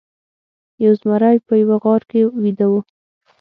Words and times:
یو 0.83 0.93
زمری 1.01 1.37
په 1.47 1.53
یوه 1.61 1.77
غار 1.83 2.01
کې 2.09 2.21
ویده 2.41 2.67
و. 2.71 2.73